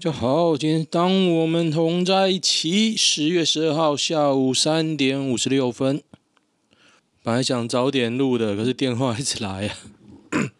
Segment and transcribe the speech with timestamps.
[0.00, 6.02] 就好，今天当我们同在一起，十月十二号下午三点五十六分。
[7.22, 9.76] 本来想早点录的，可是电话一直来啊。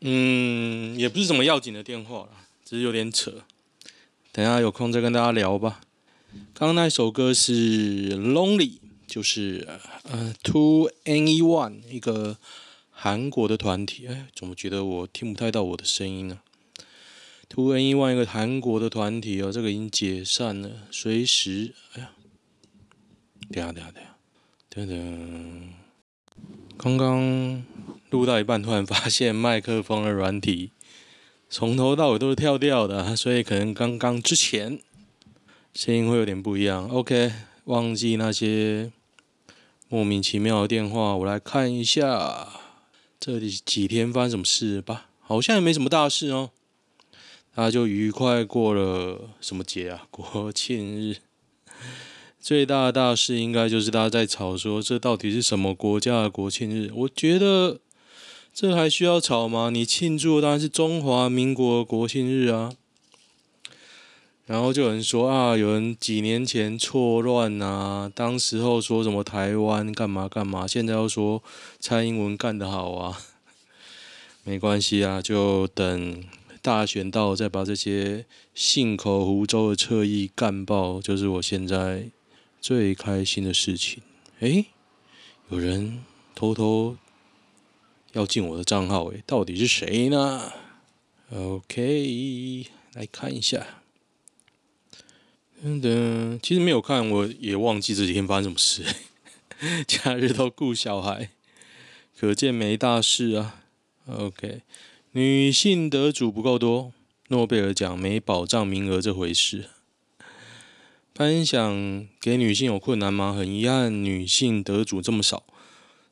[0.00, 3.42] 嗯，也不是什么要紧的电话啦，只是有点扯。
[4.32, 5.82] 等下有空再跟大家聊吧。
[6.54, 8.70] 刚刚那首歌是《Lonely》，
[9.06, 9.68] 就是
[10.04, 12.38] 呃 Two NE1 一个
[12.90, 14.06] 韩国的团体。
[14.06, 16.38] 哎，怎么觉得我听不太到我的声音呢
[17.52, 22.12] ？Two NE1 一个韩国的团体哦，这个已经解散了，随时哎呀，
[23.52, 24.16] 等下等下等下，
[24.70, 25.68] 等等，
[26.78, 27.62] 刚刚。
[28.08, 30.70] 录到一半，突然发现麦克风的软体
[31.48, 34.78] 从头到尾都是跳掉的，所以可能刚刚之前
[35.72, 36.90] 声音会有点不一样。
[36.90, 37.32] OK，
[37.64, 38.92] 忘记那些
[39.88, 42.60] 莫名其妙的电话，我来看一下
[43.18, 45.08] 这里几天发生什么事吧。
[45.20, 46.50] 好像也没什么大事哦，
[47.54, 50.06] 大家就愉快过了什么节啊？
[50.10, 51.16] 国庆日。
[52.40, 56.90] 最大的大事应该就是大家在吵说，这到底是什么国家的国庆日？
[56.94, 57.80] 我觉得。
[58.54, 59.70] 这还需要吵吗？
[59.70, 62.74] 你庆祝当然是中华民国国庆日啊！
[64.44, 71.42] 然后就有人说啊，有人几年前错乱啊，当时候说什么台湾干嘛干嘛，现在又说
[71.80, 73.18] 蔡英文干得好啊，
[74.44, 76.22] 没关系啊，就等
[76.62, 78.24] 大选到再把这些
[78.54, 82.10] 信口胡诌的侧翼干爆，就是我现在
[82.60, 84.02] 最开心的事情。
[84.40, 84.66] 诶，
[85.50, 86.96] 有人偷偷。
[88.12, 90.52] 要进我的账号诶，到底是谁呢
[91.34, 93.66] ？OK，来看一下。
[95.62, 98.84] 嗯的，其实没有看，我也忘记这几天发生什么事。
[99.88, 101.30] 假日都顾小孩，
[102.18, 103.62] 可见没大事啊。
[104.06, 104.60] OK，
[105.14, 106.90] 女性得主不够多，
[107.28, 109.66] 诺贝尔奖没保障名额这回事。
[111.12, 113.34] 颁奖给女性有困难吗？
[113.34, 115.44] 很遗憾，女性得主这么少，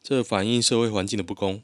[0.03, 1.63] 这反映社会环境的不公。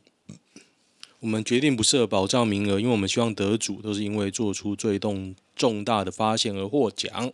[1.20, 7.30] 我们决定不设保障名额，因为我们希望得主都是因为做出最动重大的发现而获奖，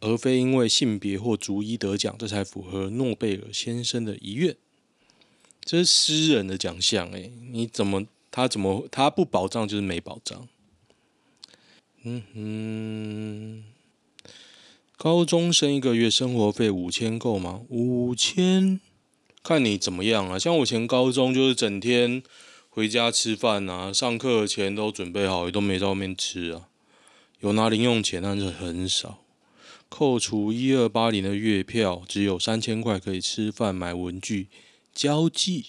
[0.00, 4.56] 而非因为性别或逐一得奖，这才符合诺贝尔先生的遗愿。
[5.62, 10.48] 这是私人的奖项，诶，你怎么他怎么他不保障就是没保障？
[12.02, 13.64] 嗯哼，
[14.96, 17.62] 高中生一个月生活费五千够吗？
[17.68, 18.80] 五千。
[19.44, 20.36] 看你怎么样啊？
[20.36, 22.24] 像我前高中就是整天
[22.70, 26.68] 回家吃饭啊，上课前都准备好，也都没在外面吃啊。
[27.38, 29.20] 有拿零用钱，但是很少。
[29.88, 34.48] 扣除一二八零的月票，只有三千块可以吃饭、买文具、
[34.92, 35.66] 交际。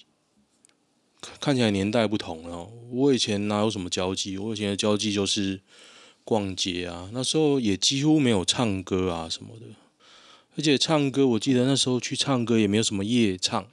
[1.40, 2.68] 看起来年代不同了。
[2.90, 4.38] 我以前哪有什么交际？
[4.38, 5.60] 我以前的交际就是
[6.24, 7.10] 逛街啊。
[7.12, 9.66] 那时候也几乎没有唱歌啊什么的。
[10.56, 13.68] 而且唱歌，我记得那时候去唱歌也没有什么夜唱，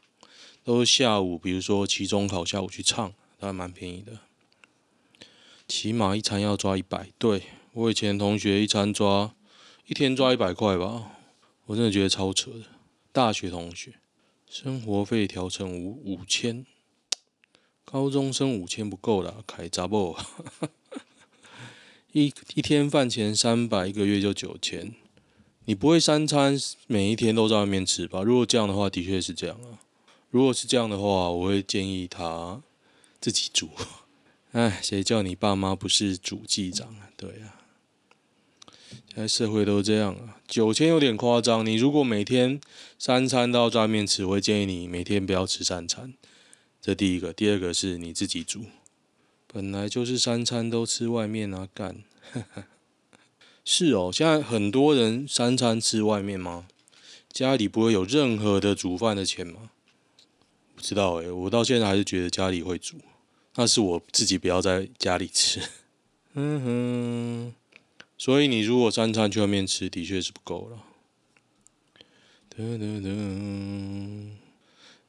[0.65, 4.19] 都是下午，比如说期中考下午去唱，还蛮便宜的。
[5.65, 9.33] 起码一餐要抓一百，对，我以前同学一餐抓
[9.87, 11.11] 一天抓一百块吧，
[11.67, 12.65] 我真的觉得超扯的。
[13.13, 13.93] 大学同学
[14.49, 16.65] 生活费调成五五千，
[17.85, 20.17] 高中生五千不够了，开查某，
[22.11, 24.93] 一一天饭钱三百，一个月就九千。
[25.65, 28.21] 你不会三餐每一天都在外面吃吧？
[28.21, 29.79] 如果这样的话，的确是这样啊。
[30.29, 32.61] 如果是这样的话，我会建议他
[33.21, 33.69] 自己煮。
[34.51, 37.09] 哎，谁叫你爸妈不是主计长啊？
[37.15, 37.61] 对啊，
[38.89, 40.37] 现在社会都这样啊。
[40.47, 41.65] 九千有点夸张。
[41.65, 42.59] 你如果每天
[42.99, 46.13] 三餐都要在外面吃，我会建议你每天不要吃三餐。
[46.83, 48.65] 这第一个，第二个是你自己煮。
[49.47, 52.03] 本来就是三餐都吃外面啊，干。
[53.63, 56.67] 是哦，现在很多人三餐吃外面吗？
[57.31, 59.71] 家里不会有任何的煮饭的钱吗？
[60.75, 62.97] 不知道诶，我到现在还是觉得家里会煮，
[63.55, 65.61] 那是我自己不要在家里吃。
[66.33, 67.55] 嗯哼，
[68.17, 70.83] 所以你如果三餐去外面吃，的确是不够了。
[72.53, 74.31] 噔噔噔，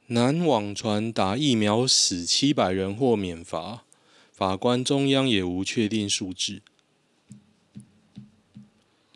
[0.08, 3.84] 南网传打疫苗死七百人或免罚，
[4.30, 6.60] 法官中央也无确定数字。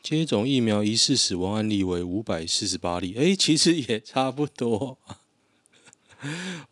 [0.02, 4.96] 接种疫苗疑似死亡案例为五百四十八例，哎，其实也差不多，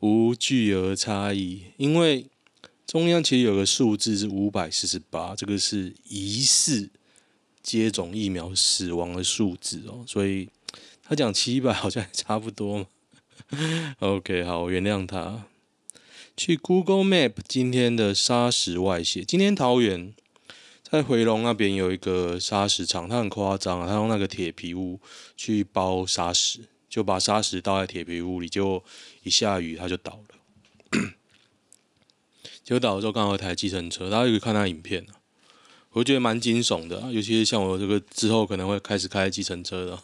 [0.01, 1.65] 无巨额差异。
[1.77, 2.27] 因为
[2.87, 6.89] 中央其实有个数字是五百四十八，这个是疑似
[7.63, 10.49] 接种疫苗死亡的数字哦，所以
[11.03, 12.87] 他讲七百好像也差不多嘛。
[14.01, 15.45] OK，好，我原谅他。
[16.37, 20.15] 去 Google Map 今天的砂石外泄，今天桃园。
[20.89, 25.01] 在回龙那边有一个砂石场，它很夸张啊，它用那个铁皮屋
[25.37, 28.85] 去包砂石，就把砂石倒在铁皮屋里，结果
[29.25, 31.01] 一下雨它就倒了。
[32.63, 35.05] 结果倒了之后，刚好有台计程车，大家可以看那影片，
[35.91, 39.99] 我觉得蛮惊悚的，尤其是像我这个之后可能会开始开计程车的，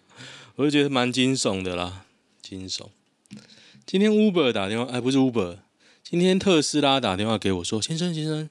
[0.56, 2.06] 我就觉得蛮惊悚的啦，
[2.42, 2.88] 惊悚。
[3.86, 5.58] 今天 Uber 打电话，哎，不是 Uber，
[6.02, 8.50] 今天特斯拉打电话给我说：“先生，先生，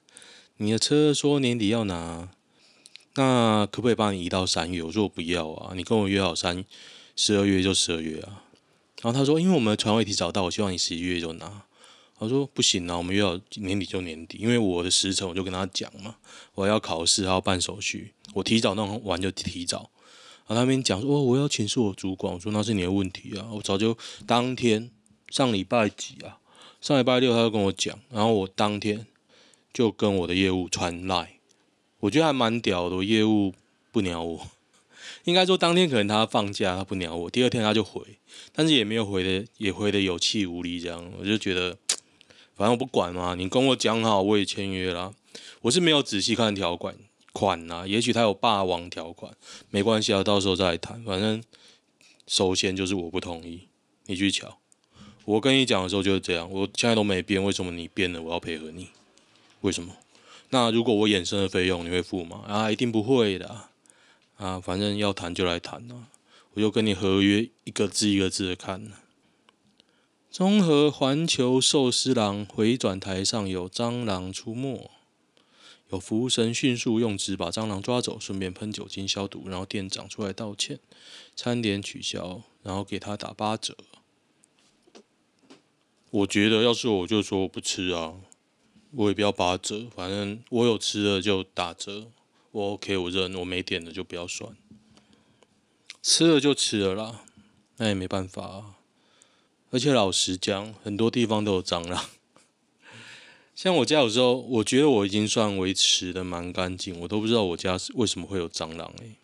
[0.58, 2.30] 你的车说年底要拿，
[3.16, 6.64] 那可不可以帮你移到三月？”我说：“我不要啊，你跟我约好三
[7.16, 8.46] 十二月就十二月啊。”
[9.04, 11.64] 然后他说：“因为我们的船位提早到，我希望你十一月就拿。”
[12.20, 16.18] 我说不行啊，我们约好年底就年底，因为我的时辰我就跟他讲嘛，
[16.54, 19.90] 我要考试，还要办手续，我提早弄完就提早。
[20.48, 24.90] 然后他那边讲说，哦，我要请示我主管，我说那是你的问题啊，我早就当天
[25.30, 26.40] 上礼拜几啊，
[26.82, 29.06] 上礼拜六他就跟我讲，然后我当天
[29.74, 31.36] 就跟我的业务传赖，
[32.00, 33.54] 我觉得还蛮屌的，我业务
[33.92, 34.48] 不鸟我，
[35.26, 38.02] 应该说当天可能他放假，他不鸟我，第二天他就回，
[38.54, 41.78] 但是也没有回的，也回的有气无力这样，我就觉得。
[42.54, 45.12] 反正我不管嘛，你跟我讲好，我也签约啦。
[45.62, 46.96] 我是没有仔细看条款。
[47.34, 49.36] 款呐，也许他有霸王条款，
[49.70, 51.04] 没关系啊，到时候再来谈。
[51.04, 51.44] 反正
[52.28, 53.68] 首先就是我不同意，
[54.06, 54.58] 你去瞧。
[55.26, 58.22] 我跟你讲的时候就是这样，我现在都没变，为什么你变了？
[58.22, 58.90] 我要配合你，
[59.62, 59.96] 为什么？
[60.50, 62.44] 那如果我衍生的费用你会付吗？
[62.48, 63.70] 啊，一定不会的
[64.38, 66.08] 啊，反正要谈就来谈啊，
[66.56, 68.92] 我就跟你合约一个字一个字的看。
[70.30, 74.90] 综合环球寿司郎回转台上有蟑螂出没，
[75.92, 80.80] 有服务生迅速用纸把蟑螂抓走，顺便喷酒精消毒，然后店长出来道歉，
[81.36, 83.76] 餐点取消，然后给他打八折。
[86.10, 88.16] 我觉得要是我就说我不吃啊，
[88.92, 92.08] 我也不要八折，反正我有吃的就打折，
[92.52, 94.56] 我 OK 我认，我没点的就不要算，
[96.02, 97.26] 吃了就吃了啦，
[97.78, 98.78] 那也没办法啊。
[99.72, 102.10] 而且老实讲，很多地方都有蟑螂。
[103.62, 109.18] 像我家有时候，我觉得我已经算维持的蛮干净，我都不知道我家为什么会有蟑螂诶。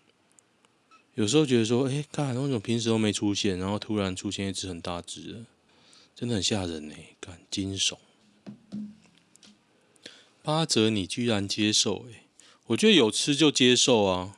[1.15, 5.39] 有时候觉得说，诶，干，为什么平时都没出现，然后突然出现一只很大只的，
[6.15, 7.97] 真的很吓人诶，干，惊悚。
[10.43, 12.27] 八折你居然接受诶，
[12.67, 14.37] 我觉得有吃就接受啊，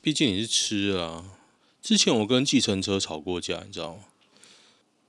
[0.00, 1.36] 毕竟你是吃啊。
[1.82, 4.04] 之前我跟计程车吵过架，你知道吗？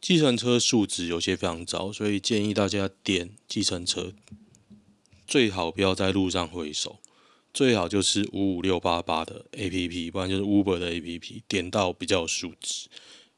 [0.05, 4.13] 计程车素质有些非常糟，所以建议大家点计程车
[5.25, 6.99] 最好不要在路上挥手，
[7.51, 12.87] 最好就是五五六八八的 APP，不然就是 Uber 的 APP，点到比较有素质。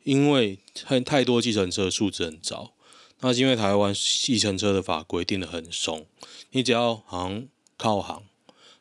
[0.04, 2.74] 因为太太多计程车素质很糟，
[3.22, 6.06] 那是因为台湾计程车的法规定得很松，
[6.52, 7.48] 你只要行
[7.78, 8.26] 靠行，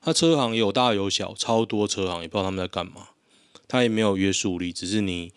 [0.00, 3.10] 他车行有大有小，超多车行也不知道他们在干嘛，
[3.68, 5.32] 他也没有约束力，只是你。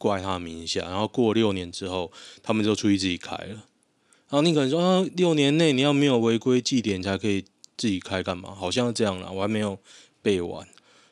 [0.00, 2.10] 挂他名下，然后过六年之后，
[2.42, 3.66] 他们就出去自己开了。
[4.30, 7.44] 然后你可能说啊，六年内你要没有违规记点才可以
[7.76, 8.54] 自己开干嘛？
[8.54, 9.78] 好像这样啦，我还没有
[10.22, 10.66] 背完。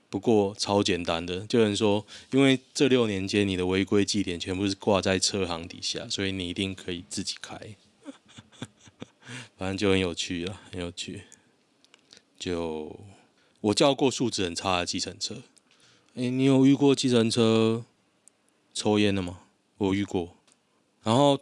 [0.08, 7.60] 不过超简单的，就有人说，因为这六年间你的违规记点全部是挂在车行底下，所以你一定可以自己开。
[9.58, 11.24] 反正就很有趣啊，很有趣。
[12.38, 12.98] 就
[13.60, 15.42] 我叫过素质很差的计程车。
[16.14, 17.84] 诶，你有遇过计程车？
[18.72, 19.40] 抽烟的吗？
[19.78, 20.34] 我遇过，
[21.02, 21.38] 然后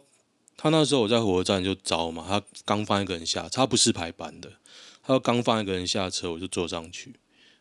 [0.55, 4.53] 他那时候我在火车站就招嘛，他刚放一个人下，他不是排班的，
[5.01, 7.15] 他刚放一个人下车，我就坐上去，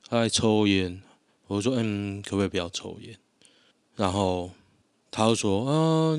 [0.07, 1.03] 他在抽烟，
[1.47, 3.19] 我说嗯，可不可以不要抽烟？
[3.95, 4.51] 然后
[5.11, 6.17] 他就说啊，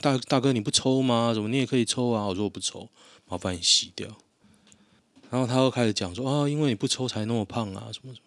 [0.00, 1.32] 大大哥你不抽吗？
[1.34, 2.26] 怎么你也可以抽啊？
[2.26, 2.88] 我说我不抽，
[3.28, 4.08] 麻烦你洗掉。
[5.30, 8.20] 然后他又开始讲说啊，因为你不抽才那么胖啊，什么什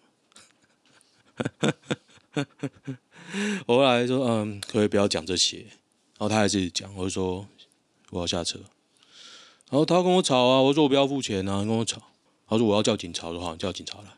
[2.34, 2.94] 么。
[3.66, 5.58] 我后来说，嗯，可以不要讲这些。
[5.58, 7.46] 然后他还是讲，我就说
[8.10, 8.58] 我要下车。
[9.70, 12.02] 然后他跟我吵啊，我说我不要付钱啊，跟我吵。
[12.48, 14.10] 他说我要叫警察，我说好，叫警察来。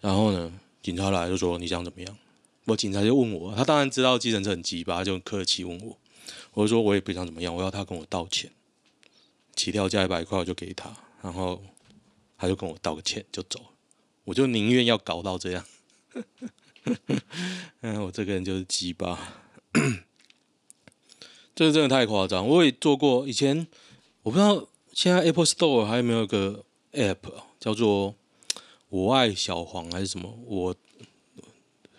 [0.00, 2.16] 然后呢，警察来就说你想怎么样？
[2.64, 5.96] 我警察就问我，他当然知道计程车很鸡巴，他就客气问我。
[6.52, 8.50] 我就说我也不想怎么样，我要他跟我道歉。
[9.54, 10.90] 起跳价一百块我就给他，
[11.22, 11.62] 然后
[12.38, 13.60] 他就跟我道个歉就走。
[14.24, 15.64] 我就宁愿要搞到这样。
[17.82, 19.34] 嗯，我这个人就是鸡巴，
[21.54, 22.46] 这个真的太夸张。
[22.46, 23.66] 我也做过，以前
[24.22, 27.18] 我不知道现在 Apple Store 还有没有个 App
[27.58, 28.14] 叫做
[28.88, 30.38] “我爱小黄”还是什么？
[30.46, 30.74] 我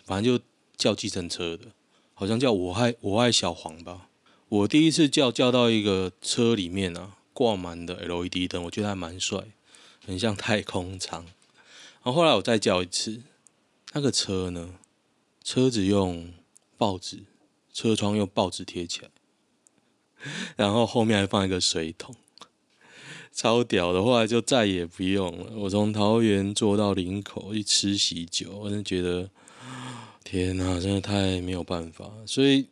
[0.04, 0.44] 反正就
[0.76, 1.66] 叫计程车的，
[2.14, 4.08] 好像叫我爱我爱小黄吧。
[4.48, 9.44] 我第一次叫叫到一个车里面啊，挂满的 LED 灯，我觉得还蛮帅，
[10.04, 11.24] 很像太空舱。
[12.04, 13.22] 然后后来我再叫一次，
[13.92, 14.74] 那个车呢，
[15.44, 16.32] 车子用
[16.78, 17.24] 报纸，
[17.72, 19.10] 车窗用报纸贴起来，
[20.56, 22.14] 然后后面还放一个水桶，
[23.32, 24.02] 超屌的。
[24.02, 25.52] 后来就再也不用了。
[25.58, 29.28] 我从桃园坐到林口去吃喜酒，我真的觉得，
[30.24, 32.10] 天哪，真的太没有办法。
[32.26, 32.68] 所以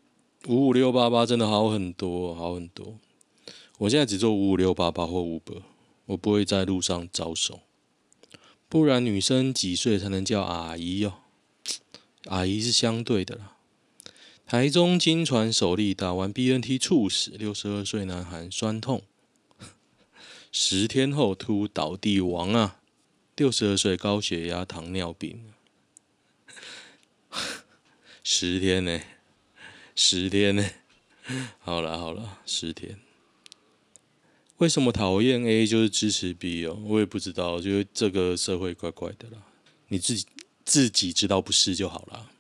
[0.46, 2.98] 五五六八八真的好很多，好很多。
[3.76, 5.54] 我现在只做五五六八八或五百
[6.06, 7.60] 我不会在路上招手。
[8.70, 11.14] 不然女生几岁才能叫阿姨哟？
[12.30, 13.56] 阿姨是相对的啦。
[14.46, 19.02] 台中金传首例打完 BNT 猝死，六十二岁男孩酸痛，
[20.52, 22.78] 十天后突倒地亡啊！
[23.34, 25.52] 六十二岁高血压糖尿病，
[28.22, 29.00] 十天呢？
[29.96, 30.70] 十天呢？
[31.58, 33.00] 好了好了，十天。
[34.60, 36.78] 为什么讨厌 A 就是支持 B 哦？
[36.84, 39.38] 我也不知道，就是这个社会怪怪的啦。
[39.88, 40.26] 你自己
[40.66, 42.30] 自己知道不是就好了。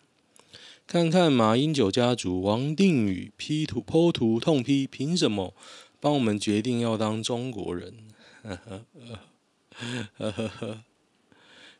[0.86, 5.54] 看看马英九家族，王定宇 P 图剖图痛批，凭什么
[5.98, 7.94] 帮我们决定要当中国人？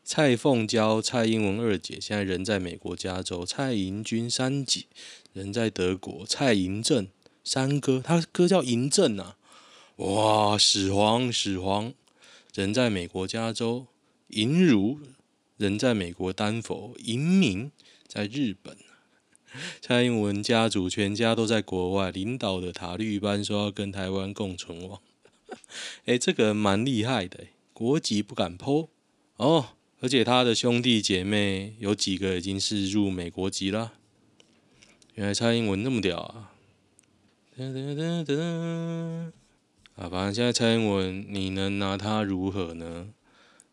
[0.03, 4.85] 蔡凤娇、蔡英文二姐现在人在美国加州，蔡盈君三姐
[5.33, 7.07] 人在德国，蔡盈正
[7.43, 9.37] 三哥，他哥叫盈正啊。
[10.01, 11.93] 哇，始皇始皇，
[12.55, 13.85] 人在美国加州；
[14.29, 14.99] 银如
[15.57, 17.71] 人在美国丹佛；银明
[18.07, 18.75] 在日本。
[19.79, 24.99] 蔡英文家族全家都在国外，领导的塔绿班说要跟台湾共存亡。
[26.05, 28.87] 哎，这个蛮厉害的，国籍不敢剖
[29.37, 29.67] 哦，
[29.99, 33.93] 而且他的兄弟姐妹有几个已经是入美国籍了。
[35.13, 36.53] 原来蔡英文那么屌啊！
[37.55, 39.31] 噔噔噔噔
[40.01, 43.09] 啊，反正现在蔡英文，你能拿他如何呢？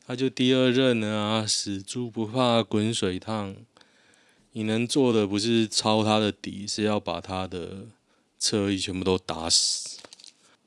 [0.07, 3.57] 他就第二任了啊，死猪不怕滚水烫。
[4.53, 7.87] 你能做的不是抄他的底，是要把他的
[8.39, 10.01] 侧翼全部都打死，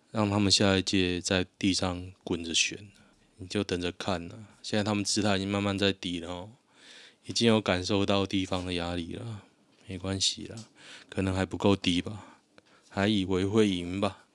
[0.10, 2.88] 让他们下一届在地上滚着选。
[3.38, 4.34] 你就等着看呐。
[4.63, 6.50] 现在他们姿态已经慢慢在低了哦，
[7.27, 9.44] 已经有感受到地方的压力了。
[9.86, 10.56] 没关系啦，
[11.08, 12.25] 可能还不够低吧，
[12.89, 14.25] 还以为会赢吧。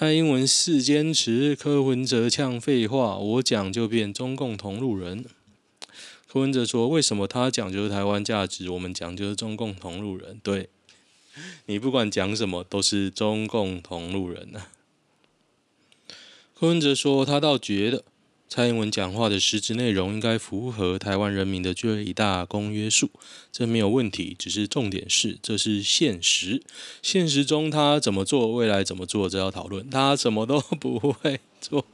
[0.00, 5.24] 蔡英文是坚持，柯文哲呛废话，我讲就变中共同路人。
[6.28, 10.38] 柯文哲说：“为什么他讲就是台湾价值，我们讲就是中共同路人？
[10.40, 10.68] 对，
[11.66, 14.66] 你不管讲什么都是中共同路人呐。”
[16.54, 18.04] 柯文哲说：“他倒觉得。”
[18.48, 23.10] 蔡英文讲话的实质内容应该符合台湾人民的最大公约数，
[23.52, 24.34] 这没有问题。
[24.38, 26.62] 只是重点是，这是现实。
[27.02, 29.90] 现实中他怎么做，未来怎么做，这要讨论。
[29.90, 31.84] 他什么都不会做，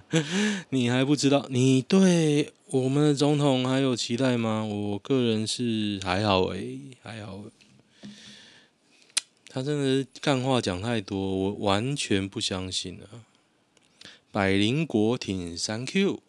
[0.68, 1.46] 你还不知道？
[1.48, 4.62] 你对我们的总统还有期待吗？
[4.64, 7.44] 我个人是还好诶、还好。
[9.48, 13.24] 他真的干话讲太多，我完全不相信啊。
[14.32, 16.22] 百灵果挺三 Q，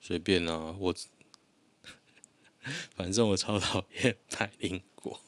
[0.00, 0.94] 随便啊，我
[2.94, 5.20] 反正我超讨厌百灵果。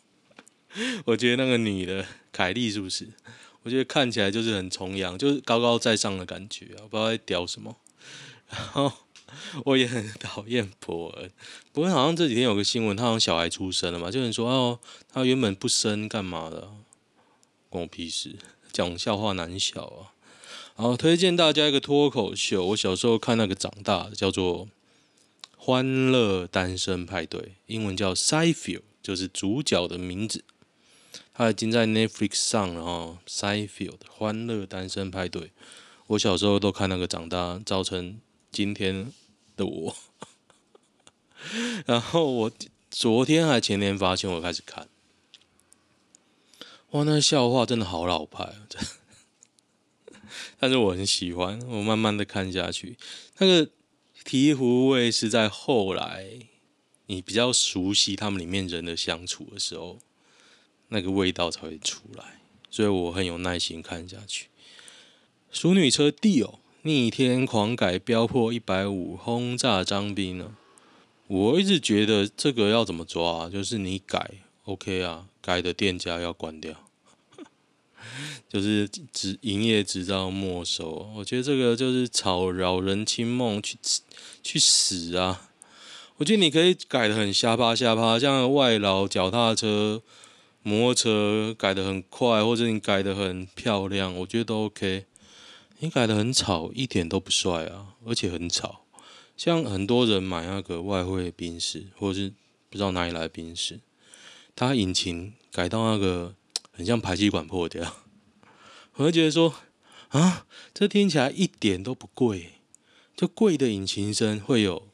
[1.04, 3.08] 我觉得那个女的凯莉是不是？
[3.62, 7.76] 我觉得看起来就是很崇洋，就是高高在上的感觉啊，不知道在屌什么。
[8.48, 8.90] 然后
[9.64, 11.30] 我也很讨厌博恩，
[11.72, 14.80] 博恩好像这几天有个新闻，他好像小孩出生了嘛，就有人说哦，
[15.12, 16.72] 他原本不生干嘛的，
[17.68, 18.36] 关我屁事，
[18.72, 20.12] 讲笑话难笑啊。
[20.74, 22.64] 好，推荐大家一个脱口秀。
[22.68, 24.66] 我小时候看那个长大，叫做
[25.56, 30.42] 《欢乐单身派对》，英文叫 Seinfeld，就是主角的名字。
[31.34, 33.18] 他已经在 Netflix 上了哈，
[33.68, 35.42] 《Seinfeld 欢乐单身派对》。
[36.08, 38.18] 我小时候都看那个长大，造成
[38.50, 39.12] 今天
[39.56, 39.96] 的我。
[41.84, 42.52] 然后我
[42.90, 44.88] 昨天还前天发现我开始看，
[46.92, 48.54] 哇，那笑话真的好老派啊！
[48.70, 48.88] 真的。
[50.58, 52.96] 但是我很喜欢，我慢慢的看下去。
[53.38, 53.66] 那个
[54.24, 56.26] 醍醐味是在后来，
[57.06, 59.98] 你比较熟悉他们里面人的相处的时候，
[60.88, 62.40] 那个味道才会出来。
[62.70, 64.46] 所以我很有耐心看下去。
[65.50, 70.56] 淑女车 Dio 逆天狂改飙破一百五，轰炸张斌呢？
[71.26, 74.30] 我一直觉得这个要怎么抓，啊就是你改
[74.64, 76.74] OK 啊，改的店家要关掉。
[78.48, 83.78] 就是执营业执照没收，我觉得这个就是吵扰人清梦，去
[84.42, 85.50] 去死啊！
[86.18, 90.02] 我觉得你可以改的很瞎趴瞎趴，像外劳脚踏车、
[90.62, 95.06] 摩托车改的很快，或者你改的很漂亮，我觉得都 OK。
[95.80, 98.84] 你改的很吵，一点都不帅啊，而且很吵。
[99.36, 102.32] 像很多人买那个外汇宾士，或者是
[102.70, 103.80] 不知道哪里来的宾士，
[104.54, 106.36] 它引擎改到那个
[106.70, 107.96] 很像排气管破掉，
[108.94, 109.54] 我会觉得说
[110.08, 112.52] 啊，这听起来一点都不贵，
[113.16, 114.88] 就贵的引擎声会有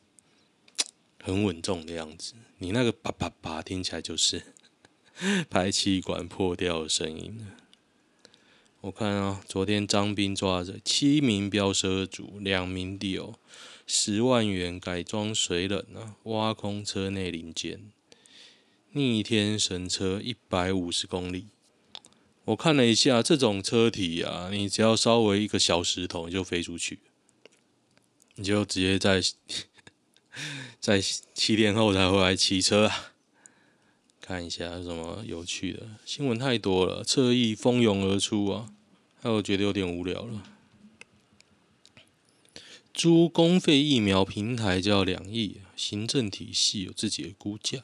[1.20, 4.54] 很稳重的样子，你那个叭叭叭听起来就是
[5.50, 7.46] 排气管破掉的声音。
[8.82, 13.34] 我看啊，昨天张斌抓着七名飙车主，两名地友，
[13.84, 17.90] 十万元改装水冷啊，挖空车内零件，
[18.92, 21.48] 逆天神车一百五十公里。
[22.48, 26.98] 我看了一下这种车体啊，你只要稍微一个小石头，你就飞出去，
[28.36, 29.22] 你就直接在
[30.80, 30.98] 在
[31.34, 33.12] 七天后才回来骑车啊。
[34.22, 38.72] 看一下有什么有趣的新闻，太多了，侧翼蜂拥而出啊！
[39.20, 40.42] 还有觉得有点无聊了。
[42.94, 47.80] 租公费疫苗平台就要两亿，行政体系有自己的估价。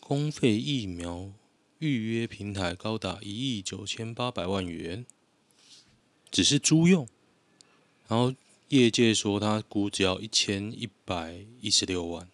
[0.00, 1.30] 公费疫苗
[1.78, 5.04] 预约平台高达一亿九千八百万元，
[6.30, 7.06] 只是租用。
[8.08, 8.34] 然后
[8.68, 12.28] 业界说他估只要一千一百一十六万。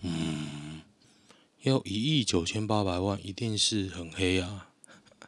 [0.00, 0.80] 嗯，
[1.62, 4.70] 要一亿九千八百万，一定是很黑啊！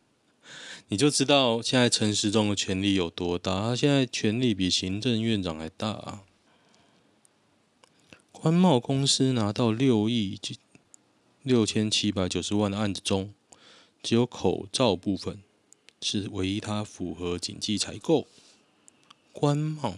[0.88, 6.22] 你就知道现在陈时中的权力有多大，他现在权力比行政院长还大啊！
[8.32, 10.38] 关贸公司拿到六亿
[11.42, 13.32] 六千七百九十万的案子中，
[14.02, 15.42] 只有口罩部分
[16.02, 18.26] 是唯一它符合紧急采购。
[19.32, 19.94] 官贸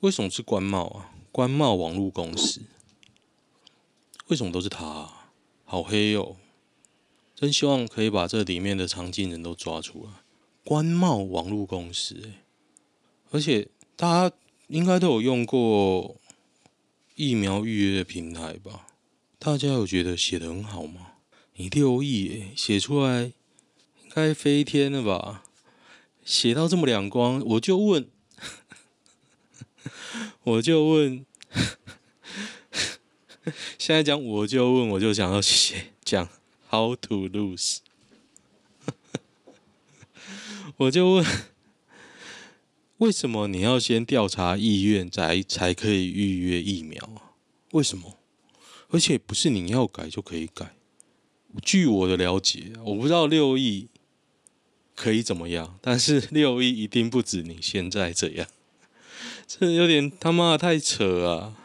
[0.00, 1.12] 为什么是官贸啊？
[1.30, 2.62] 官贸网络公司。
[4.26, 5.32] 为什么都是他啊？
[5.64, 6.36] 好黑哦！
[7.36, 10.10] 真希望可以把这里面的藏镜人都抓出来。
[10.64, 12.34] 官贸网络公司，欸，
[13.30, 16.16] 而且大家应该都有用过
[17.14, 18.88] 疫苗预约的平台吧？
[19.42, 21.12] 大家有觉得写的很好吗？
[21.54, 23.32] 你六亿写出来，
[24.02, 25.44] 应该飞天了吧？
[26.22, 28.06] 写到这么两光，我就问，
[30.44, 31.24] 我就问。
[33.78, 36.28] 现在讲我就问，我就想要写讲
[36.68, 37.78] how to lose，
[40.76, 41.26] 我就问，
[42.98, 47.32] 为什么你要先调查意愿才才可以预约疫苗啊？
[47.72, 48.18] 为什么？
[48.90, 50.74] 而且不是你要改就可以改。
[51.62, 53.88] 据我的了解，我不知道六亿
[54.94, 58.46] 可以怎么样，但是 六亿一定不止你现在这样，
[59.46, 61.56] 这有点他妈的太扯啊！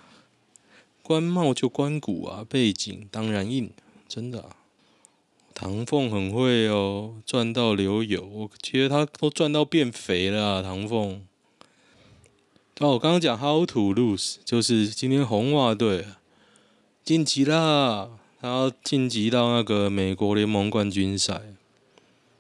[1.04, 3.70] 官帽就官股啊，背景当然硬，
[4.08, 4.50] 真的。
[5.54, 10.62] 唐凤很会哦，赚到流油，我觉得他都赚到变肥了。
[10.64, 11.26] 唐凤，
[12.80, 16.08] 哦，我刚刚讲 How to lose，就是今天红袜队
[17.06, 18.10] 晋级啦，
[18.41, 21.39] 然后晋级到那个美国联盟冠军赛，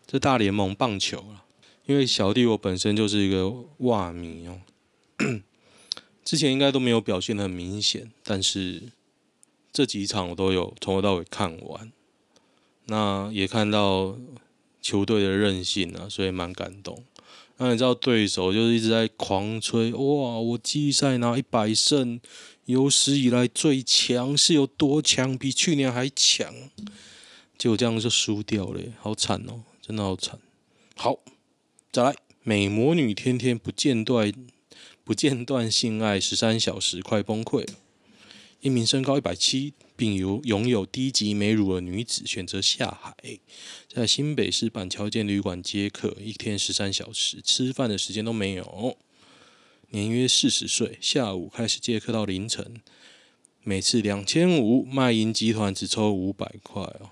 [0.07, 1.45] 这大联盟棒球啊。
[1.85, 4.61] 因为小弟我本身就是一个袜迷哦。
[6.25, 8.81] 之前应该都没有表现得很明显，但是
[9.71, 11.91] 这几场我都有从头到尾看完，
[12.85, 14.17] 那也看到
[14.81, 17.03] 球队的韧性啊，所以蛮感动。
[17.57, 22.19] 那你知道对手就是一直在狂吹，哇，我季赛拿一百胜，
[22.65, 25.37] 有史以来最强，是有多强？
[25.37, 26.53] 比去年还强，
[27.57, 30.39] 结果这样就输掉了，好惨哦，真的好惨。
[30.95, 31.17] 好，
[31.91, 34.33] 再来，美魔女天天不间断。
[35.07, 37.73] 不间断性爱十三小时，快崩溃了。
[38.65, 43.13] 一名身高一百七，并有拥有低级美乳的女子选择下海，
[43.87, 48.97] 在新北市板桥间旅馆接客，一天十三小时，吃饭的时间都没有。
[49.91, 52.81] 年约四十岁，下午开始接客到凌晨，
[53.61, 57.11] 每次两千五，卖淫集团只抽五百块哦。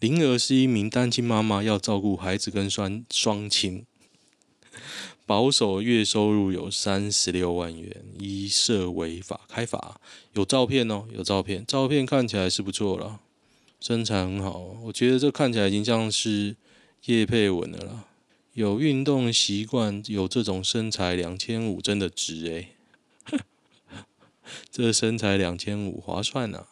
[0.00, 3.86] 灵儿是一名单亲妈妈，要照顾孩子跟双双亲。
[5.26, 10.00] 保守月收入有三十六万元，依涉违法开罚，
[10.34, 13.20] 有照片哦，有照片，照片看起来是不错了，
[13.80, 16.56] 身材很好，我觉得这看起来已经像是
[17.06, 18.04] 叶佩文了啦。
[18.52, 22.68] 有运动习惯，有这种身材，两千五真的值诶。
[24.70, 26.68] 这身材两千五划算啊！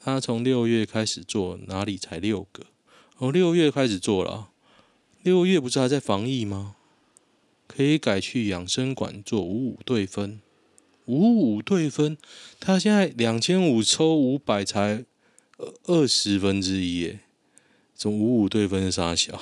[0.00, 2.64] 他从六月开始做，哪里才六个？
[3.18, 4.50] 哦，六月开始做了，
[5.22, 6.76] 六月不是还在防疫吗？
[7.66, 10.40] 可以改去养生馆做五五对分，
[11.06, 12.16] 五五对分，
[12.60, 15.04] 他现在两千五抽五百才
[15.84, 17.20] 二十分之一耶，
[17.94, 19.40] 从五五对分的杀小，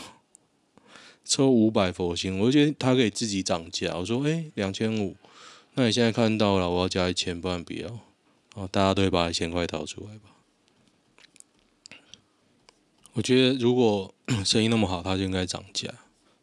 [1.24, 3.96] 抽五百佛心，我就觉得他可以自己涨价。
[3.96, 5.16] 我说，哎，两千五，
[5.74, 8.00] 那你现在看到了，我要加一千，不然不要。
[8.54, 10.30] 哦，大家都会把一千块掏出来吧？
[13.14, 15.88] 我觉得如果生意那么好，他就应该涨价。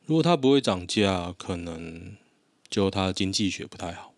[0.09, 2.17] 如果他不会涨价，可能
[2.67, 4.11] 就他经济学不太好。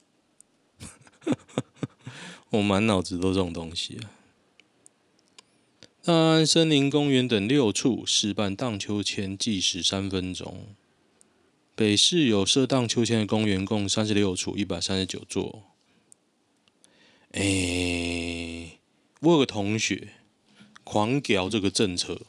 [2.52, 4.10] 我满脑子都这种东西啊。
[6.02, 10.68] 大安森林公园等六处试办荡秋千，计时三分钟。
[11.76, 15.64] 北市有设荡秋千的公园共三十六处，一百三十九座。
[17.32, 18.80] 哎、
[19.20, 20.14] 我有个同学
[20.86, 22.22] 狂屌这个政策，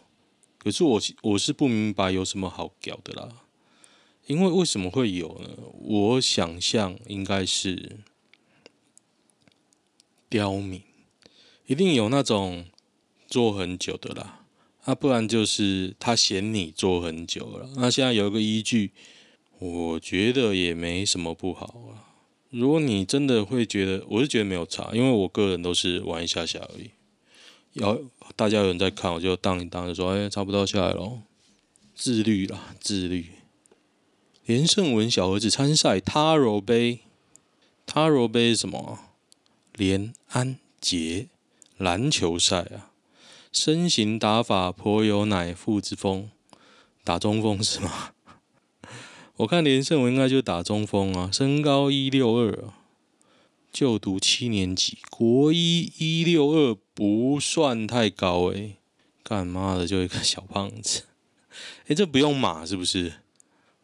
[0.58, 3.28] 可是我我是不明白有什么好屌的啦。
[4.32, 5.50] 因为为什么会有呢？
[5.80, 7.98] 我想象应该是
[10.28, 10.82] 刁民，
[11.66, 12.66] 一定有那种。
[13.32, 14.44] 做很久的啦，
[14.84, 17.66] 啊，不然就是他嫌你做很久了。
[17.76, 18.90] 那现在有一个依据，
[19.58, 22.12] 我觉得也没什么不好啊。
[22.50, 26.90] 如果你真的会觉得，我是觉得没有差，因为我个人都是玩一下下而已。
[27.72, 27.98] 要
[28.36, 31.20] 大家有人在看，我就当一当，就说哎，差不多下来喽。
[31.94, 33.24] 自律啦，自律。
[34.44, 37.00] 连胜文小儿子参赛他柔杯，
[37.86, 38.98] 他柔杯什么？
[39.74, 41.28] 连安杰
[41.78, 42.90] 篮球赛啊。
[43.52, 46.30] 身形打法颇有乃父之风，
[47.04, 48.12] 打中锋是吗？
[49.36, 52.70] 我看连胜文应该就打中锋啊，身高一六二，
[53.72, 58.76] 就读七年级，国一一六二不算太高诶、
[59.22, 61.02] 干妈的就一个小胖子，
[61.86, 63.12] 诶、这不用码是不是？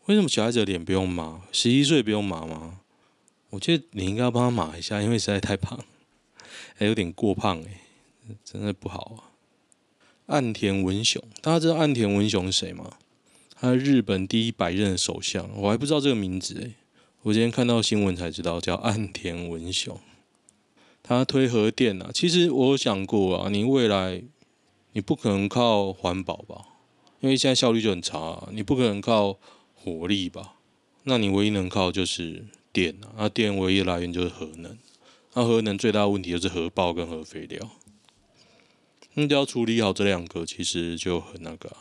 [0.09, 1.43] 为什么小孩子的脸不用抹？
[1.53, 2.81] 十一岁不用抹吗？
[3.51, 5.79] 我觉得你应该要帮他抹一下，因为实在太胖，
[6.75, 7.81] 还、有点过胖诶、
[8.43, 9.37] 真的不好啊。
[10.29, 12.95] 岸田文雄，大家知道岸田文雄是谁吗？
[13.55, 16.73] 他是日本第一百任首相，我还不知道这个名字诶。
[17.21, 20.01] 我今天看到新闻才知道，叫岸田文雄。
[21.03, 24.23] 他推核电啊，其实我有想过啊，你未来
[24.93, 26.65] 你不可能靠环保吧？
[27.21, 29.39] 因为现在效率就很差啊，你不可能靠
[29.89, 30.57] 火力吧？
[31.05, 34.77] 那你唯一能靠就是电啊，那电唯一来源就是核能，
[35.35, 37.71] 那核能最大的问题就是核爆跟核废料。
[39.15, 41.77] 你只要处理好这两个，其实就很那个、啊。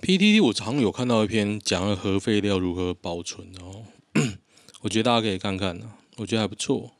[0.00, 3.84] PTT 我常有看到一篇讲了核废料如何保存哦，
[4.80, 6.92] 我觉得大家可以看看呢、啊，我觉得还不错，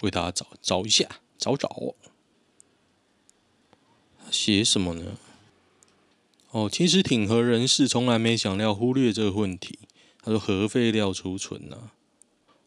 [0.00, 1.06] 为大家找找一下，
[1.36, 1.94] 找找。
[4.30, 5.18] 写什么呢？
[6.54, 9.76] 哦，其实挺核人士从来没想到忽略这个问题。
[10.22, 11.90] 他说核废料储存呢、啊，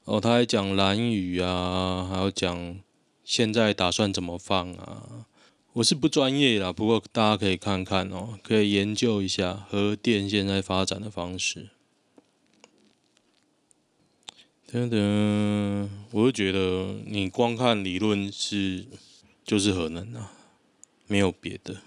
[0.03, 2.79] 哦，他还讲蓝雨啊，还有讲。
[3.23, 5.25] 现在打算怎么放啊？
[5.71, 11.69] 我是不专业啦，不过大家可以看看哦，可以研究一下核电现在发展的方式。
[14.69, 18.85] 等等，我就觉得你光看理论是
[19.45, 20.33] 就是核能啊，
[21.07, 21.81] 没有别的。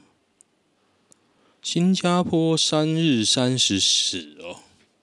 [1.63, 4.61] 新加坡三日三十死哦，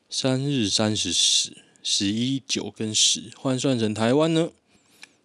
[0.10, 4.50] 三日三十死，十一九跟十换算成台湾呢？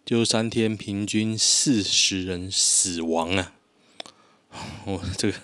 [0.05, 3.53] 就三天平均四十人死亡啊！
[4.85, 5.37] 我这个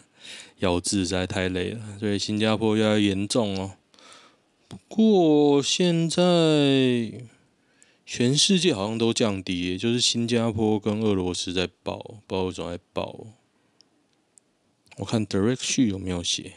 [0.60, 3.74] 咬字实在太累了，所以新加坡越来越严重哦。
[4.68, 6.22] 不过现在
[8.06, 11.98] 全世界好像都降低，就是新加坡跟俄罗斯在爆，
[12.28, 13.26] 不知道为什么在爆。
[15.00, 16.54] 我看 Direct 续有没有写？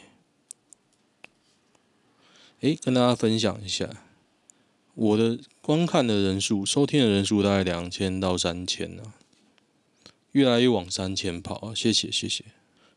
[2.59, 3.89] 诶，跟大家分享一下。
[4.95, 9.13] 我的观看的人数、收听的人数大概两千到三千呢，
[10.33, 11.73] 越来越往三千跑！
[11.73, 12.43] 谢谢谢谢，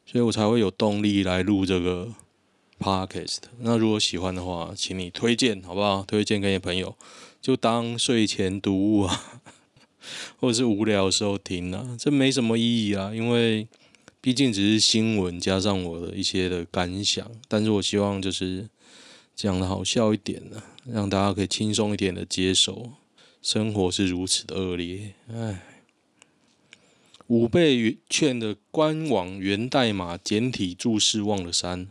[0.04, 2.12] 所以我才会有动力来录这个
[2.80, 3.38] podcast。
[3.60, 6.02] 那如果喜欢的话，请你推荐好不好？
[6.02, 6.96] 推荐给你朋友，
[7.40, 9.42] 就当睡前读物啊，
[10.40, 13.68] 或者是无聊时候听啊，这没什么意义啊，因为
[14.26, 18.68] 毕竟只是新闻加上我的一些的感想，但是我希望就是。
[19.36, 22.90] 讲的好笑一点呢，让大家可以轻松一点的接受。
[23.42, 25.62] 生活是如此的恶劣，哎。
[27.26, 31.88] 五倍券的官网源代码简体注释忘了删。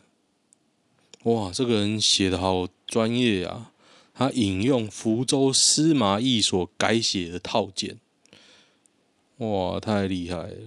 [1.24, 3.72] 哇，这个人写的好专业啊！
[4.16, 8.00] 他引用福州司马懿所改写的套件。
[9.38, 10.58] 哇，太厉害了！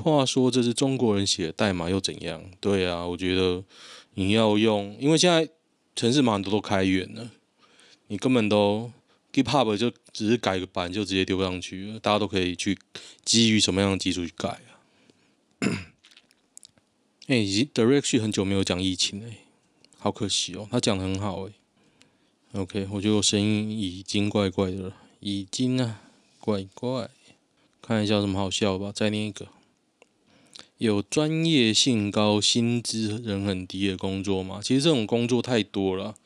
[0.00, 2.42] 话说这是中国人写的代码又怎样？
[2.60, 3.62] 对啊，我觉得
[4.14, 5.48] 你要用，因为现在。
[5.96, 7.30] 城市码很多都开源了，
[8.08, 8.90] 你根本都
[9.32, 12.76] GitHub 就只是改个版就直接丢上去了，大家都可以去
[13.24, 14.74] 基于什么样的技术去改啊？
[17.28, 19.32] 哎、欸，，Direct 很久没有讲疫情了、
[19.96, 21.52] 好可惜哦，他讲的很好诶。
[22.54, 26.02] OK，我觉得我声音已经怪怪的了，已经啊，
[26.40, 27.08] 怪怪。
[27.80, 29.46] 看一下有什么好笑吧，再念一个。
[30.78, 34.60] 有专业性高、薪资人很低的工作吗？
[34.62, 36.16] 其实这种工作太多了，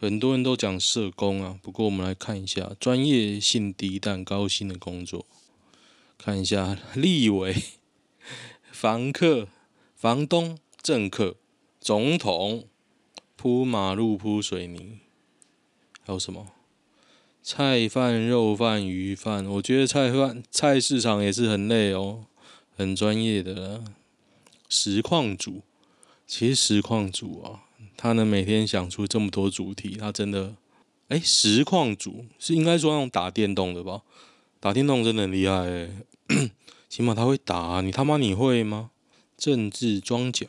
[0.00, 1.58] 很多人都讲社工啊。
[1.62, 5.26] 不过我们来看一下专业性低但高薪的工作。
[6.16, 7.54] 看一下 立委、
[8.70, 9.48] 房客、
[9.94, 11.36] 房东、政客、
[11.80, 12.64] 总统、
[13.36, 15.00] 铺马路、铺水泥，
[16.02, 16.46] 还有什么？
[17.42, 19.44] 菜饭、肉饭、鱼饭。
[19.46, 22.24] 我觉得菜饭菜市场也是很累哦。
[22.76, 23.84] 很专业的
[24.68, 25.62] 实况组，
[26.26, 27.64] 其实实况组啊，
[27.96, 30.54] 他能每天想出这么多主题，他真的，
[31.08, 34.02] 哎，实况组是应该说那种打电动的吧？
[34.58, 35.90] 打电动真的很厉害哎，
[36.88, 38.90] 起码他会打，你他妈你会吗？
[39.36, 40.46] 政治装脚，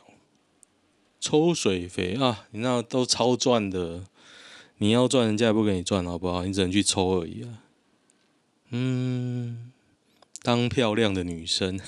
[1.20, 4.04] 抽水肥啊，你那都超赚的，
[4.78, 6.44] 你要赚人家也不给你赚好不好？
[6.44, 7.58] 你只能去抽而已啊，
[8.70, 9.72] 嗯。
[10.44, 11.80] 当漂亮的女生，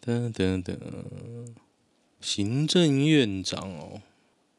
[0.00, 0.80] 等等等，
[2.22, 4.00] 行政院长哦，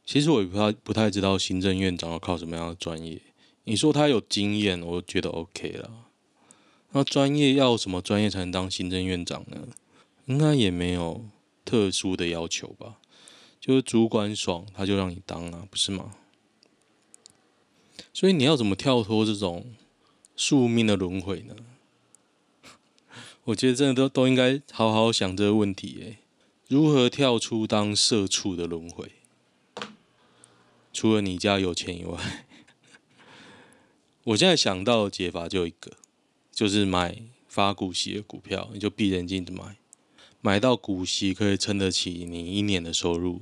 [0.05, 3.19] 其实我也不太不太知道行政院长要靠什么样的专业。
[3.63, 6.05] 你说他有经验，我觉得 OK 了。
[6.91, 9.69] 那专业要什么专业才能当行政院长呢？
[10.25, 11.25] 应该也没有
[11.65, 12.99] 特殊的要求吧？
[13.59, 16.13] 就是主管爽，他就让你当啊，不是吗？
[18.13, 19.73] 所以你要怎么跳脱这种
[20.35, 21.55] 宿命的轮回呢？
[23.45, 26.17] 我觉得真的都都应该好好想这个问题诶，
[26.67, 29.11] 如何跳出当社畜的轮回？
[30.93, 32.45] 除了你家有钱以外，
[34.25, 35.93] 我现在想到的解法就一个，
[36.51, 39.77] 就是买发股息的股票，你就闭着眼睛的买，
[40.39, 43.41] 买到股息可以撑得起你一年的收入，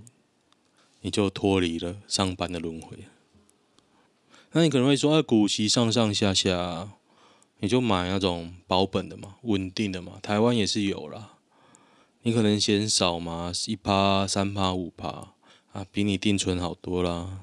[1.02, 3.00] 你就脱离了上班的轮回。
[4.54, 6.94] 那你可能会说，啊，股息上上下下。
[7.60, 11.38] 你就买那种保本的嘛，稳定的嘛，台湾也是有啦。
[12.22, 15.34] 你可能嫌少嘛，一趴、三趴、五趴
[15.74, 17.42] 啊，比你定存好多啦。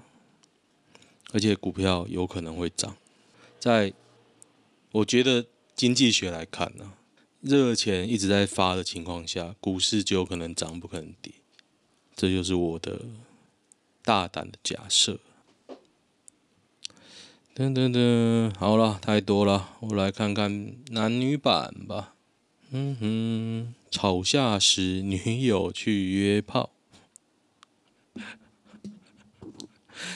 [1.32, 2.96] 而且股票有可能会涨，
[3.58, 3.92] 在
[4.92, 6.92] 我觉得经济学来看呢，
[7.40, 11.32] 热钱一直在发的情况下，股市就有可能涨，不可能跌。
[12.14, 13.02] 这就是我的
[14.02, 15.20] 大胆的假设。
[17.58, 22.12] 噔噔噔，好了，太多了，我来看看男女版吧。
[22.70, 26.68] 嗯哼，吵架时女友去约炮。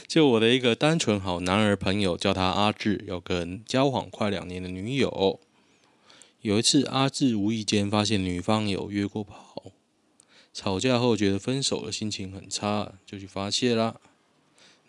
[0.07, 5.41] 就我的一个单纯好男儿朋友，叫他阿志，有个交往快两年的女友。
[6.43, 9.73] 有一次，阿志无意间发现女方有约过炮，
[10.53, 13.99] 吵架后觉得分手的心情很差，就去发泄啦。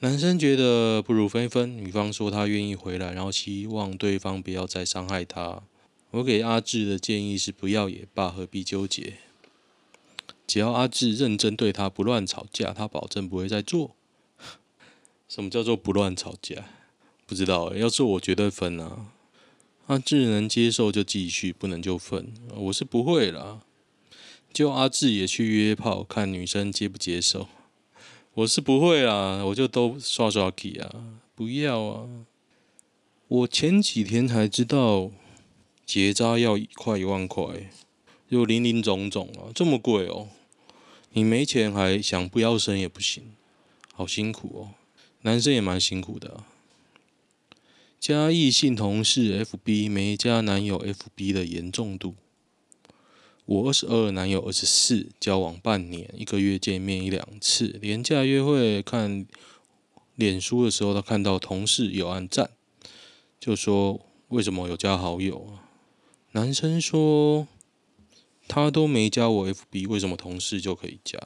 [0.03, 5.61] 男生觉得不如分分，女方说她愿意回来，然后希望对方不要再伤害她。
[6.09, 9.17] 我给阿志的建议是不要也罢，何必纠结？
[10.47, 13.95] 只要阿志认真对她，不乱吵架，他保证不会再做。
[15.29, 16.65] 什么叫做不乱吵架？
[17.27, 19.11] 不知道，要做我绝对分啊！
[19.85, 22.33] 阿志能接受就继续，不能就分。
[22.55, 23.61] 我是不会啦。
[24.51, 27.47] 就阿志也去约炮，看女生接不接受。
[28.33, 32.07] 我是不会啊，我就都刷刷机啊，不要啊！
[33.27, 35.11] 我前几天才知道
[35.85, 37.69] 结扎要快一万块，
[38.29, 40.29] 又林林总总啊，这么贵哦！
[41.11, 43.33] 你没钱还想不要生也不行，
[43.93, 44.69] 好辛苦哦。
[45.23, 46.47] 男生也蛮辛苦的啊。
[47.99, 52.15] 加异性同事 FB 没加男友 FB 的严重度。
[53.45, 59.25] 我二十二，男友二十四，交往半年，一个月见面一两次，廉价约会看
[60.15, 62.51] 脸书的时候，他看到同事有按赞，
[63.39, 63.99] 就说
[64.29, 65.67] 为什么有加好友啊？
[66.33, 67.47] 男生说
[68.47, 71.19] 他都没加我 FB，为什么同事就可以加？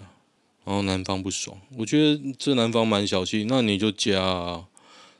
[0.63, 4.67] 然后男方不爽，我觉得这男方蛮小气，那你就加啊。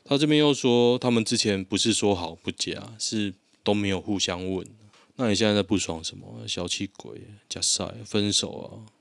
[0.04, 4.66] 他这边又说他们之前不是说好不加，是都没有互相问。
[5.16, 6.46] 那你现在在不爽什么？
[6.46, 8.92] 小气鬼，假赛分手啊！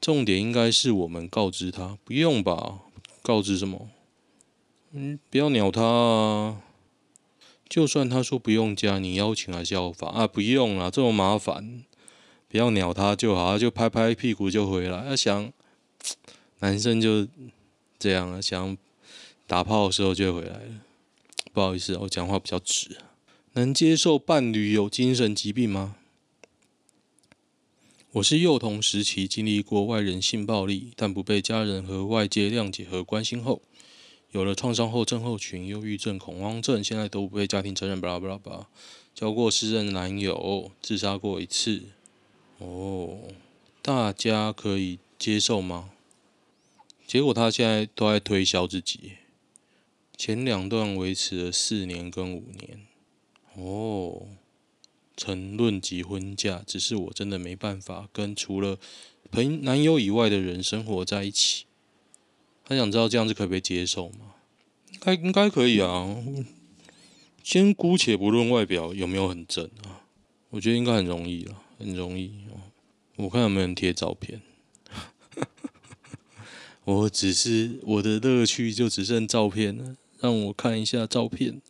[0.00, 2.80] 重点应该是我们告知他，不用吧？
[3.22, 3.88] 告知什么？
[4.92, 6.62] 嗯，不要鸟他啊！
[7.68, 10.26] 就算他说不用加，你邀请还是要发啊？
[10.26, 11.84] 不用啦，这么麻烦，
[12.48, 15.04] 不要鸟他就好，就拍拍屁股就回来。
[15.06, 15.52] 要想
[16.58, 17.26] 男生就
[17.98, 18.76] 这样啊，想
[19.46, 20.80] 打炮的时候就回来了。
[21.52, 22.98] 不好意思，我讲话比较直。
[23.54, 25.96] 能接受伴侣有精神疾病吗？
[28.12, 33.60] 我是幼童时期经历过外人性暴力，但不被家人和外界谅解和关心后，
[34.30, 38.00] 有了创伤后症候群、忧郁症、恐慌症，现在都不被家庭承认。
[38.00, 38.68] 巴拉巴拉巴，
[39.16, 41.82] 交过四任男友，自杀过一次。
[42.58, 43.18] 哦，
[43.82, 45.90] 大家可以接受吗？
[47.04, 49.14] 结果他现在都在推销自己，
[50.16, 52.86] 前两段维持了四年跟五年。
[53.54, 54.28] 哦，
[55.16, 58.78] 曾论及婚嫁，只是我真的没办法跟除了
[59.30, 61.66] 朋男友以外的人生活在一起。
[62.64, 64.34] 他想知道这样子可不可以接受吗？
[64.92, 66.16] 应该应该可以啊。
[67.42, 70.04] 先姑且不论外表有没有很正啊，
[70.50, 72.32] 我觉得应该很容易了，很容易。
[73.16, 74.40] 我看有没有人贴照片。
[76.84, 81.60] 我只是我的乐趣就只剩照片了，让我看一下照片。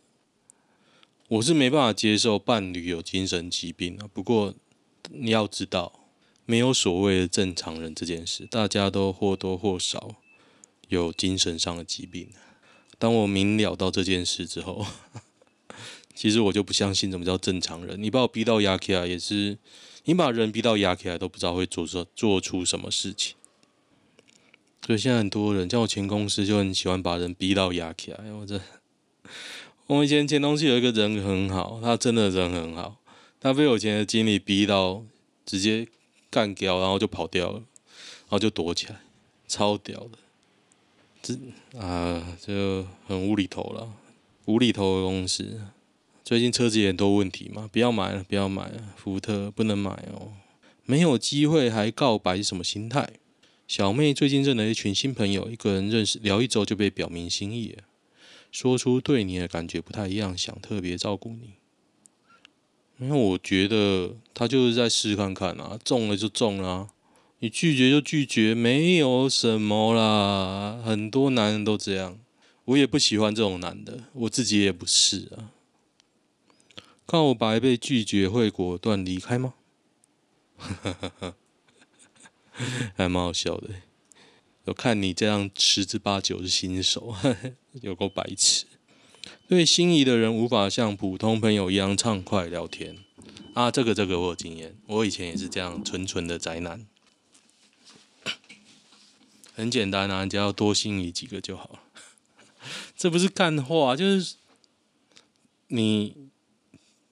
[1.31, 4.09] 我是没办法接受伴侣有精神疾病啊。
[4.11, 4.53] 不过
[5.11, 6.01] 你要知道，
[6.45, 10.15] 没有所谓的正常人这件事，大家都或多或少
[10.89, 12.27] 有精神上的疾病。
[12.99, 14.85] 当我明了到这件事之后，
[16.13, 18.01] 其实我就不相信什么叫正常人。
[18.03, 19.57] 你把我逼到牙起来，也是
[20.03, 23.37] 你把人逼到牙起来，都不知道会做出做出什么事情。
[24.85, 28.33] 所以现在很多人，像我前公司就很喜欢把人逼到牙起来。
[28.33, 28.59] 我这，
[29.91, 32.95] 我以前前同事有一个人很好，他真的人很好，
[33.41, 35.03] 他被我以前的经理逼到
[35.45, 35.85] 直接
[36.29, 39.01] 干掉，然后就跑掉了，然后就躲起来，
[39.49, 40.11] 超屌的。
[41.21, 41.37] 这
[41.77, 43.93] 啊，就很无厘头了，
[44.45, 45.59] 无厘头的公司。
[46.23, 50.31] 最近车子也很多问题嘛，不要买了，不要买了，福特不能买哦，
[50.85, 53.09] 没有机会还告白是什么心态？
[53.67, 57.75] 小妹最近认了一群新朋友，一个人认识聊一周就被表明心意，
[58.51, 61.53] 说出对你的感觉不太一样，想特别照顾你。
[62.99, 66.89] 因为我觉得他就是在试看看啊，中了就中了啊，
[67.39, 70.79] 你拒绝就拒绝，没有什么啦。
[70.85, 72.19] 很多男人都这样，
[72.65, 75.49] 我也不喜欢这种男的，我自己也不是啊。
[77.07, 79.55] 告白被拒绝会果断离开吗？
[82.95, 83.69] 还蛮好笑的，
[84.65, 87.15] 我看你这样十之八九是新手，
[87.81, 88.65] 有够白痴。
[89.47, 92.97] 对心仪的人无法像普通朋友一样畅快聊天
[93.53, 96.85] 啊，这个这个我有经验，我以前也是这样纯纯的宅男。
[99.53, 101.79] 很简单啊，只要多心仪几个就好了。
[102.95, 104.35] 这不是干话，就是
[105.67, 106.29] 你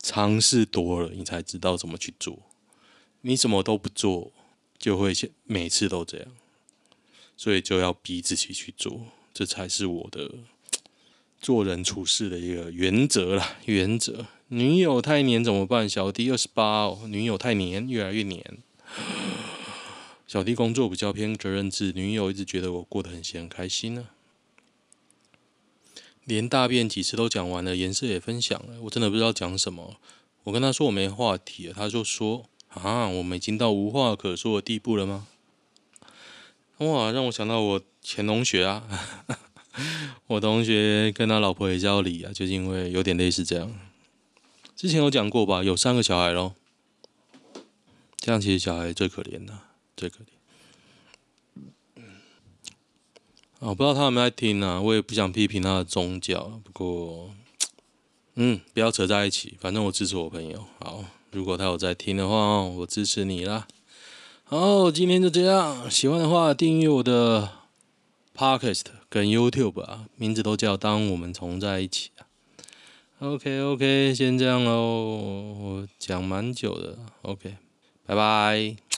[0.02, 2.40] 尝试多了，你才知道怎么去做。
[3.22, 4.32] 你什么都不做。
[4.80, 6.28] 就会每次都这样，
[7.40, 9.00] 所以就要逼自己去做，
[9.34, 10.30] 这才是我的
[11.40, 13.56] 做人处事的一个原则啦。
[13.64, 15.88] 原则，女友太黏怎么办？
[15.88, 18.58] 小弟二十八哦，女友太黏，越来越黏。
[20.28, 24.10] 小弟工作比较偏责任制，女友一直觉得我过得很闲很开心呢、
[26.26, 29.96] 连大便几次都讲完了，颜色也分享了，我真的不知道讲什么。
[30.44, 32.50] 我跟他说我没话题了，他就说。
[32.68, 35.26] 啊，我们已经到无话可说的地步了吗？
[36.80, 38.84] 哇，让我想到我前同学啊，
[40.28, 43.74] 我同学跟他老婆也叫李啊，就是因为有点类似这样。
[44.76, 46.56] 之前有讲过吧，有三个小孩咯。
[48.18, 49.60] 这样其实小孩最可怜的，
[49.98, 52.04] 最可怜。
[53.60, 57.32] 我不知道他有没有在听啊，我也不想批评他的宗教，不过，
[58.36, 61.04] 嗯，不要扯在一起，反正我支持我朋友，好。
[61.32, 63.68] 如果他有在听的话，我支持你啦。
[64.52, 65.92] 好，今天就这样。
[65.92, 67.52] 喜欢的话，订阅我的
[68.36, 72.10] Podcast 跟 YouTube 啊，名字都叫“当我们重在一起”。
[73.22, 74.74] OK OK，先这样喽。
[74.74, 76.98] 我讲蛮久的。
[77.22, 77.58] OK，
[78.08, 78.89] 拜拜。